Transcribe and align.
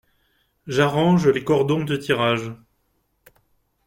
J’arrange 0.65 1.27
les 1.29 1.43
cordons 1.43 1.83
de 1.83 1.95
tirage. 1.95 2.53